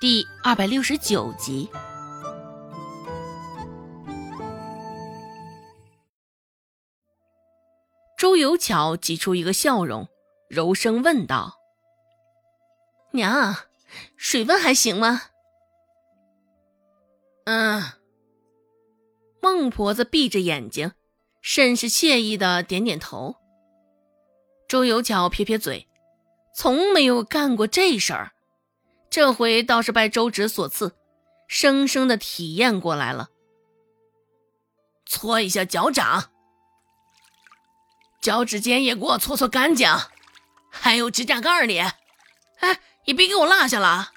[0.00, 1.68] 第二百六十九集。
[8.16, 10.08] 周有巧挤出一个笑容，
[10.48, 11.58] 柔声问道
[13.12, 13.54] ：“娘，
[14.16, 15.24] 水温还行吗
[17.44, 17.82] ？”“嗯。”
[19.42, 20.92] 孟婆子闭着眼睛，
[21.42, 23.36] 甚是惬意的点点头。
[24.66, 25.86] 周有巧撇撇嘴，
[26.56, 28.32] 从没有干过这事儿。
[29.10, 30.96] 这回倒是拜周芷所赐，
[31.48, 33.30] 生生的体验过来了。
[35.04, 36.30] 搓一下脚掌，
[38.22, 39.92] 脚趾尖也给我搓搓干净，
[40.70, 44.12] 还有指甲盖里，哎，也别给我落下了。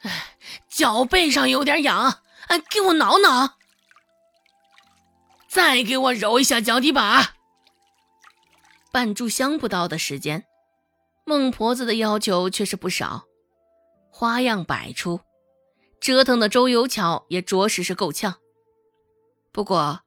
[0.00, 0.36] 哎，
[0.70, 3.58] 脚背上有点痒，哎，给我挠挠。
[5.48, 7.34] 再给我揉一下脚底板。
[8.90, 10.47] 半炷香不到的时间。
[11.28, 13.26] 孟婆子的要求却是不少，
[14.10, 15.20] 花样百出，
[16.00, 18.36] 折腾的周有巧也着实是够呛。
[19.52, 20.04] 不过，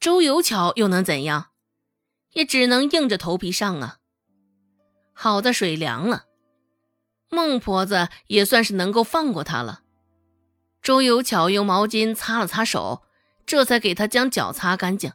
[0.00, 1.48] 周有巧又能怎样？
[2.32, 3.98] 也只能硬着头皮上啊。
[5.12, 6.24] 好在水凉了，
[7.28, 9.82] 孟婆子也算是能够放过他了。
[10.80, 13.02] 周有巧用毛巾擦了擦手，
[13.44, 15.12] 这才给他将脚擦干净。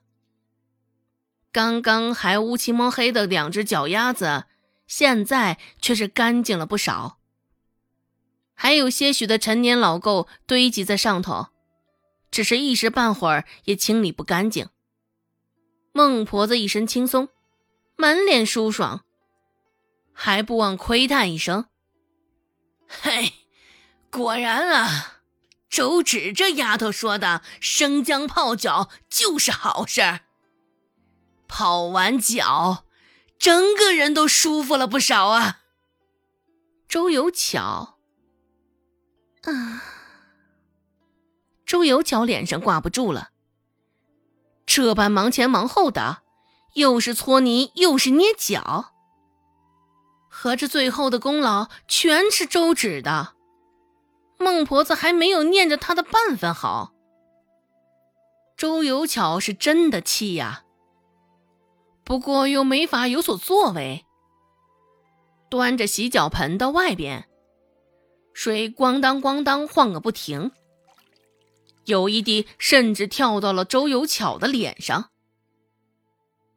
[1.51, 4.43] 刚刚还乌漆抹黑的两只脚丫子。
[4.87, 7.19] 现在却是干净了不少，
[8.55, 11.47] 还有些许的陈年老垢堆积在上头，
[12.31, 14.69] 只是一时半会儿也清理不干净。
[15.91, 17.27] 孟婆子一身轻松，
[17.97, 19.03] 满脸舒爽，
[20.13, 21.65] 还不忘窥叹一声
[22.87, 23.33] ：“嘿，
[24.09, 25.21] 果然啊，
[25.69, 30.21] 周芷这丫头说的生姜泡脚就是好事儿，
[31.47, 32.85] 泡完脚。”
[33.39, 35.61] 整个人都舒服了不少啊！
[36.87, 37.97] 周有巧，
[39.43, 39.83] 啊，
[41.65, 43.29] 周有巧脸上挂不住了。
[44.65, 46.23] 这般忙前忙后的，
[46.73, 48.93] 又是搓泥又是捏脚，
[50.29, 53.35] 合着最后的功劳全是周芷的。
[54.39, 56.93] 孟婆子还没有念着他的半分好。
[58.55, 60.63] 周有巧是真的气呀！
[62.07, 64.05] 不过又没法有所作为，
[65.49, 67.27] 端着洗脚盆到外边，
[68.33, 70.53] 水咣当咣当晃个不停，
[71.83, 75.09] 有一滴甚至跳到了周有巧的脸上。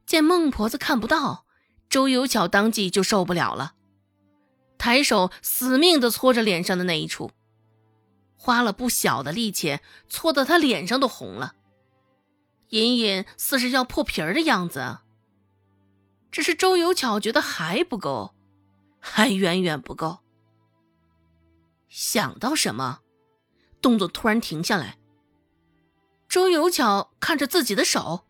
[0.05, 1.45] 见孟婆子看不到，
[1.89, 3.73] 周有巧当即就受不了了，
[4.77, 7.31] 抬手死命的搓着脸上的那一处，
[8.37, 11.55] 花了不小的力气，搓得他脸上都红了，
[12.69, 14.99] 隐隐似是要破皮儿的样子。
[16.31, 18.33] 只是周有巧觉得还不够，
[18.99, 20.19] 还远远不够。
[21.89, 23.01] 想到什么，
[23.81, 24.97] 动作突然停下来。
[26.29, 28.25] 周有巧看着自己的手，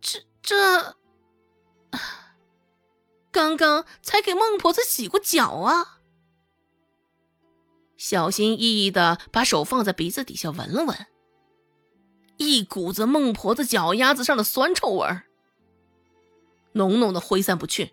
[0.00, 0.96] 这这，
[3.30, 6.00] 刚刚才给孟婆子洗过脚啊！
[7.96, 11.06] 小心翼翼的把手放在鼻子底下闻了闻，
[12.38, 15.27] 一股子孟婆子脚丫子上的酸臭味儿。
[16.78, 17.92] 浓浓的挥散不去。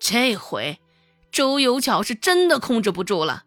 [0.00, 0.80] 这回，
[1.30, 3.44] 周有巧是真的控制不住了，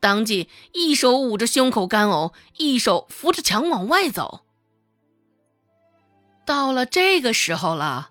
[0.00, 4.46] 当即一手捂着胸口干呕，一手扶着墙往外走。
[6.46, 8.10] 到了这个时候了，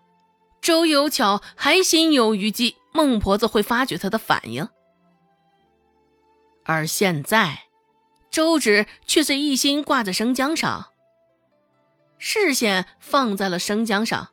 [0.61, 4.69] 周有巧还心有余悸，孟婆子会发觉她的反应。
[6.65, 7.63] 而现在，
[8.29, 10.91] 周芷却是一心挂在生姜上，
[12.17, 14.29] 视线放在了生姜上。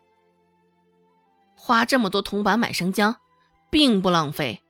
[1.67, 3.17] 花这么多铜板买生姜，
[3.73, 4.63] 并不浪费。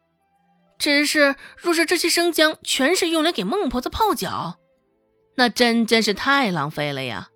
[0.79, 4.59] 只是，若是这些生姜全是用来给孟婆子泡脚，
[5.34, 7.29] 那真真是太浪费了呀！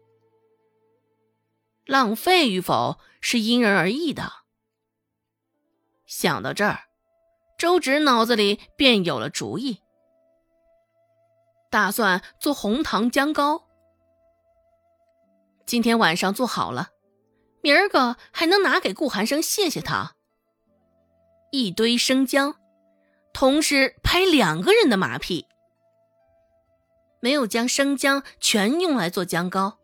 [1.85, 4.33] 浪费与否是因人而异的。
[6.07, 6.85] 想到这儿，
[7.59, 9.83] 周芷脑子里便有了主意，
[11.71, 13.65] 打算做红糖姜糕。
[15.67, 16.89] 今天晚上做好了。
[17.63, 20.15] 明儿个还能拿给顾寒生谢谢他。
[21.53, 22.57] 一堆生姜，
[23.33, 25.47] 同时拍两个人的马屁。
[27.21, 29.79] 没有将生姜全用来做姜糕。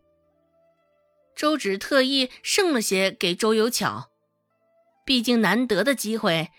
[1.35, 4.09] 周芷特意剩了些给周有巧，
[5.05, 6.51] 毕竟难得的机会，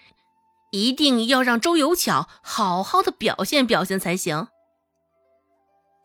[0.72, 4.50] 一定要让周有巧好好的表现表现才行。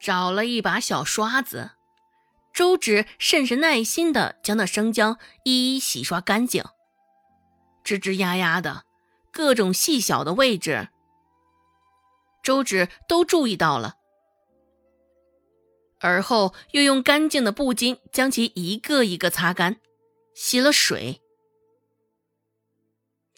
[0.00, 1.72] 找了一把小刷子。
[2.52, 6.62] 周芷甚是耐心地将那生姜一一洗刷干净，
[7.82, 8.84] 吱吱呀呀的，
[9.30, 10.90] 各种细小的位置，
[12.42, 13.96] 周芷都注意到了，
[16.00, 19.80] 而后又用干净的布巾将其一个一个擦干，
[20.34, 21.22] 洗了水，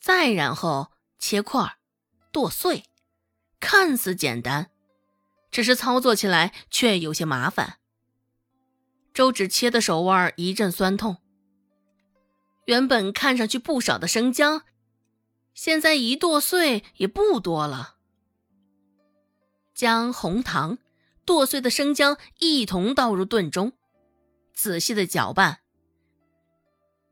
[0.01, 0.91] 再然后
[1.21, 1.77] 切块、
[2.33, 2.83] 剁碎，
[3.61, 4.73] 看似简单，
[5.53, 7.79] 只是操作起来却有些麻烦。
[9.15, 11.19] 周芷切的手腕一阵酸痛，
[12.65, 14.65] 原本看上去不少的生姜，
[15.55, 17.95] 现在一剁碎也不多了。
[19.73, 20.79] 将红糖、
[21.25, 23.73] 剁碎的生姜一同倒入炖中，
[24.53, 25.61] 仔细的搅拌。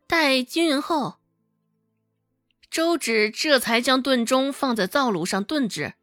[0.09, 1.21] 待均匀后，
[2.69, 5.95] 周芷这才将炖盅放在灶炉上炖制。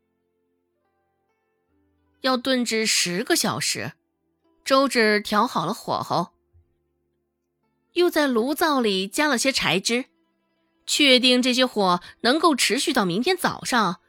[2.21, 3.93] 要炖制十个小时，
[4.69, 6.27] 周芷调好了火候，
[7.93, 10.05] 又在炉灶里加了些柴枝，
[10.85, 13.99] 确定这些火能够持续到明天早上。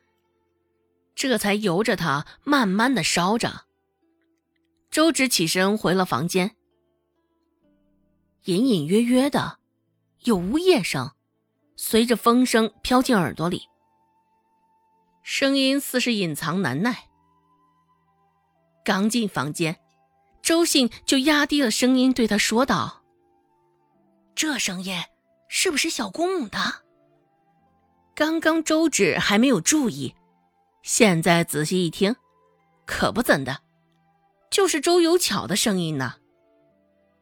[1.15, 3.63] 这才由着它慢慢的烧着。
[4.91, 6.55] 周芷起身回了房间，
[8.45, 9.61] 隐隐约约的
[10.25, 11.13] 有呜咽声，
[11.75, 13.63] 随着风声飘进耳朵里。
[15.23, 17.09] 声音似是隐藏难耐。
[18.85, 19.81] 刚进房间，
[20.43, 23.03] 周信就压低了声音对他说道
[24.35, 24.97] ：“这声音
[25.49, 26.59] 是不是小公母的？”
[28.15, 30.15] 刚刚周芷还没有注意。
[30.83, 32.17] 现在仔细一听，
[32.87, 33.59] 可不怎的，
[34.51, 36.17] 就是周有巧的声音呢。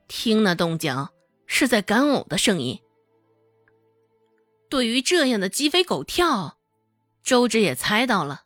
[0.06, 1.08] 听那动静，
[1.46, 2.80] 是在干呕的声音。
[4.70, 6.58] 对于这样的鸡飞狗跳，
[7.22, 8.44] 周芷也猜到了，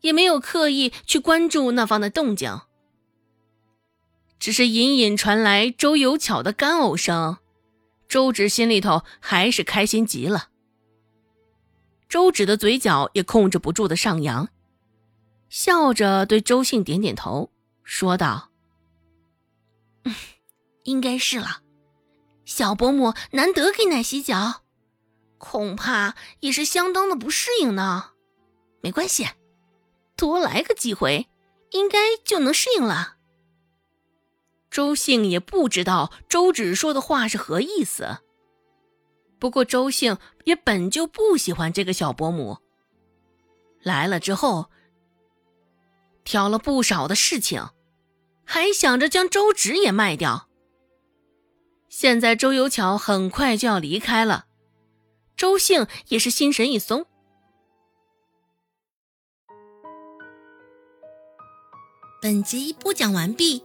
[0.00, 2.60] 也没有刻意去关注那方的动静，
[4.40, 7.36] 只是隐隐传来周有巧的干呕声，
[8.08, 10.48] 周芷心里头还是开心极了。
[12.08, 14.48] 周芷的嘴角也控制不住的上扬，
[15.50, 17.52] 笑着对周信点点头，
[17.84, 18.50] 说道
[20.84, 21.60] ：“应该是了，
[22.46, 24.62] 小伯母难得给奶洗脚，
[25.36, 28.12] 恐怕也是相当的不适应呢。
[28.80, 29.28] 没关系，
[30.16, 31.28] 多来个几回，
[31.72, 33.18] 应该就能适应了。”
[34.70, 38.18] 周信也不知道周芷说的话是何意思。
[39.38, 42.58] 不过周姓也本就不喜欢这个小伯母。
[43.82, 44.70] 来了之后，
[46.24, 47.70] 挑了不少的事情，
[48.44, 50.48] 还想着将周芷也卖掉。
[51.88, 54.46] 现在周有巧很快就要离开了，
[55.36, 57.06] 周姓也是心神一松。
[62.22, 63.64] 本集播讲完毕，